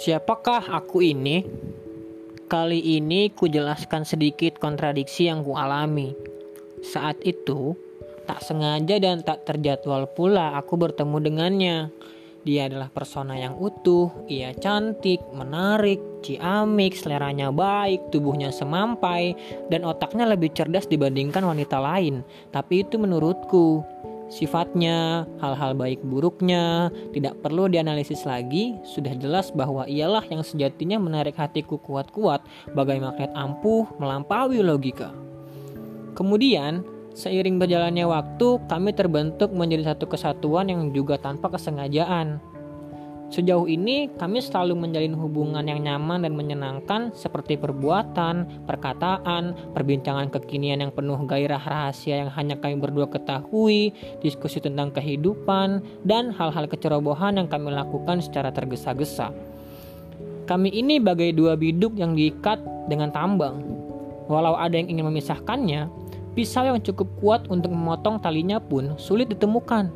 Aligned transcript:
Siapakah 0.00 0.72
aku 0.72 1.04
ini? 1.04 1.44
Kali 2.48 2.96
ini 2.96 3.28
ku 3.36 3.52
jelaskan 3.52 4.08
sedikit 4.08 4.56
kontradiksi 4.56 5.28
yang 5.28 5.44
ku 5.44 5.52
alami. 5.60 6.16
Saat 6.80 7.20
itu, 7.20 7.76
tak 8.24 8.40
sengaja 8.40 8.96
dan 8.96 9.20
tak 9.20 9.44
terjadwal 9.44 10.08
pula 10.08 10.56
aku 10.56 10.80
bertemu 10.80 11.16
dengannya. 11.20 11.76
Dia 12.48 12.72
adalah 12.72 12.88
persona 12.88 13.36
yang 13.36 13.60
utuh, 13.60 14.08
ia 14.24 14.56
cantik, 14.56 15.20
menarik, 15.36 16.00
ciamik, 16.24 16.96
seleranya 16.96 17.52
baik, 17.52 18.08
tubuhnya 18.08 18.48
semampai, 18.48 19.36
dan 19.68 19.84
otaknya 19.84 20.24
lebih 20.24 20.56
cerdas 20.56 20.88
dibandingkan 20.88 21.44
wanita 21.44 21.76
lain. 21.76 22.24
Tapi 22.48 22.88
itu 22.88 22.96
menurutku, 22.96 23.84
sifatnya, 24.30 25.26
hal-hal 25.42 25.74
baik 25.74 26.00
buruknya, 26.06 26.88
tidak 27.10 27.42
perlu 27.42 27.66
dianalisis 27.66 28.22
lagi, 28.24 28.78
sudah 28.86 29.12
jelas 29.18 29.50
bahwa 29.50 29.84
ialah 29.90 30.22
yang 30.30 30.46
sejatinya 30.46 30.96
menarik 30.96 31.34
hatiku 31.36 31.76
kuat-kuat 31.82 32.46
bagai 32.72 33.02
magnet 33.02 33.34
ampuh 33.34 33.90
melampaui 33.98 34.62
logika. 34.62 35.10
Kemudian, 36.14 36.86
Seiring 37.10 37.58
berjalannya 37.58 38.06
waktu, 38.06 38.62
kami 38.70 38.94
terbentuk 38.94 39.50
menjadi 39.50 39.92
satu 39.92 40.06
kesatuan 40.06 40.70
yang 40.70 40.94
juga 40.94 41.18
tanpa 41.18 41.50
kesengajaan. 41.50 42.38
Sejauh 43.30 43.70
ini, 43.70 44.10
kami 44.18 44.42
selalu 44.42 44.74
menjalin 44.74 45.14
hubungan 45.14 45.62
yang 45.62 45.86
nyaman 45.86 46.26
dan 46.26 46.34
menyenangkan, 46.34 47.14
seperti 47.14 47.54
perbuatan, 47.54 48.66
perkataan, 48.66 49.70
perbincangan 49.70 50.34
kekinian 50.34 50.82
yang 50.82 50.90
penuh 50.90 51.14
gairah 51.30 51.62
rahasia 51.62 52.26
yang 52.26 52.30
hanya 52.34 52.58
kami 52.58 52.82
berdua 52.82 53.06
ketahui, 53.06 53.94
diskusi 54.18 54.58
tentang 54.58 54.90
kehidupan, 54.90 55.78
dan 56.02 56.34
hal-hal 56.34 56.66
kecerobohan 56.66 57.38
yang 57.38 57.46
kami 57.46 57.70
lakukan 57.70 58.18
secara 58.18 58.50
tergesa-gesa. 58.50 59.30
Kami 60.50 60.74
ini 60.74 60.98
bagai 60.98 61.30
dua 61.30 61.54
biduk 61.54 61.94
yang 61.94 62.18
diikat 62.18 62.58
dengan 62.90 63.14
tambang. 63.14 63.62
Walau 64.26 64.58
ada 64.58 64.74
yang 64.74 64.90
ingin 64.90 65.06
memisahkannya, 65.06 65.86
Pisau 66.30 66.62
yang 66.62 66.78
cukup 66.78 67.10
kuat 67.18 67.42
untuk 67.50 67.74
memotong 67.74 68.22
talinya 68.22 68.62
pun 68.62 68.94
sulit 69.02 69.26
ditemukan. 69.34 69.90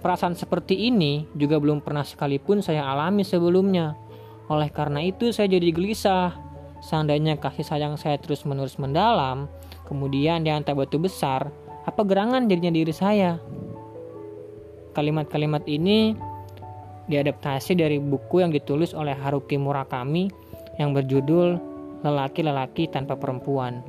Perasaan 0.00 0.32
seperti 0.32 0.88
ini 0.88 1.28
juga 1.36 1.60
belum 1.60 1.84
pernah 1.84 2.00
sekalipun 2.00 2.64
saya 2.64 2.88
alami 2.88 3.20
sebelumnya. 3.20 3.96
Oleh 4.48 4.72
karena 4.72 5.04
itu 5.04 5.28
saya 5.30 5.52
jadi 5.52 5.68
gelisah. 5.70 6.32
Seandainya 6.80 7.36
kasih 7.36 7.68
sayang 7.68 8.00
saya 8.00 8.16
terus-menerus 8.16 8.80
mendalam, 8.80 9.52
kemudian 9.84 10.40
dihantar 10.40 10.72
batu 10.72 10.96
besar, 10.96 11.52
apa 11.84 12.00
gerangan 12.08 12.48
jadinya 12.48 12.72
diri 12.72 12.94
saya? 12.96 13.36
Kalimat-kalimat 14.96 15.68
ini 15.68 16.16
diadaptasi 17.04 17.76
dari 17.76 18.00
buku 18.00 18.40
yang 18.40 18.48
ditulis 18.48 18.96
oleh 18.96 19.12
Haruki 19.12 19.60
Murakami 19.60 20.32
yang 20.80 20.96
berjudul 20.96 21.60
Lelaki-lelaki 22.00 22.88
tanpa 22.88 23.12
perempuan. 23.12 23.84